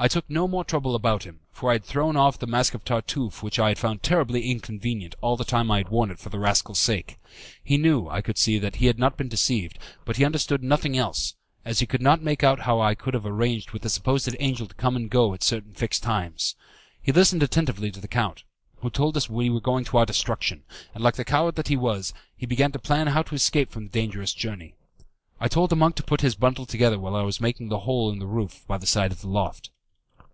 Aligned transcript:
I 0.00 0.06
took 0.06 0.30
no 0.30 0.46
more 0.46 0.62
trouble 0.64 0.94
about 0.94 1.24
him, 1.24 1.40
for 1.50 1.70
I 1.70 1.72
had 1.72 1.84
thrown 1.84 2.16
off 2.16 2.38
the 2.38 2.46
mask 2.46 2.72
of 2.72 2.84
Tartuffe 2.84 3.42
which 3.42 3.58
I 3.58 3.66
had 3.70 3.80
found 3.80 4.00
terribly 4.04 4.48
inconvenient 4.48 5.16
all 5.20 5.36
the 5.36 5.42
time 5.44 5.72
I 5.72 5.78
had 5.78 5.88
worn 5.88 6.12
it 6.12 6.20
for 6.20 6.28
the 6.28 6.38
rascal's 6.38 6.78
sake. 6.78 7.18
He 7.64 7.76
knew, 7.78 8.06
I 8.08 8.20
could 8.20 8.38
see, 8.38 8.60
that 8.60 8.76
he 8.76 8.86
had 8.86 8.96
been 9.16 9.26
deceived, 9.28 9.76
but 10.04 10.16
he 10.16 10.24
understood 10.24 10.62
nothing 10.62 10.96
else, 10.96 11.34
as 11.64 11.80
he 11.80 11.86
could 11.86 12.00
not 12.00 12.22
make 12.22 12.44
out 12.44 12.60
how 12.60 12.80
I 12.80 12.94
could 12.94 13.12
have 13.12 13.26
arranged 13.26 13.72
with 13.72 13.82
the 13.82 13.88
supposed 13.90 14.32
angel 14.38 14.68
to 14.68 14.74
come 14.76 14.94
and 14.94 15.10
go 15.10 15.34
at 15.34 15.42
certain 15.42 15.74
fixed 15.74 16.04
times. 16.04 16.54
He 17.02 17.10
listened 17.10 17.42
attentively 17.42 17.90
to 17.90 18.00
the 18.00 18.06
count, 18.06 18.44
who 18.76 18.90
told 18.90 19.16
us 19.16 19.28
we 19.28 19.50
were 19.50 19.60
going 19.60 19.82
to 19.86 19.96
our 19.96 20.06
destruction, 20.06 20.62
and 20.94 21.02
like 21.02 21.16
the 21.16 21.24
coward 21.24 21.56
that 21.56 21.66
he 21.66 21.76
was, 21.76 22.14
he 22.36 22.46
began 22.46 22.70
to 22.70 22.78
plan 22.78 23.08
how 23.08 23.22
to 23.22 23.34
escape 23.34 23.72
from 23.72 23.86
the 23.86 23.90
dangerous 23.90 24.32
journey. 24.32 24.76
I 25.40 25.48
told 25.48 25.70
the 25.70 25.74
monk 25.76 25.96
to 25.96 26.04
put 26.04 26.20
his 26.20 26.36
bundle 26.36 26.66
together 26.66 27.00
while 27.00 27.16
I 27.16 27.22
was 27.22 27.40
making 27.40 27.68
the 27.68 27.80
hole 27.80 28.10
in 28.12 28.20
the 28.20 28.26
roof 28.26 28.64
by 28.68 28.78
the 28.78 28.86
side 28.86 29.10
of 29.10 29.22
the 29.22 29.28
loft. 29.28 29.70